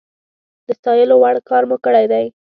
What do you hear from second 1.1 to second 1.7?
وړ کار